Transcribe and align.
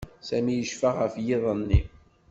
Sami 0.27 0.53
yecfa 0.55 0.89
ɣef 0.91 1.13
yiḍ-nni. 1.25 1.81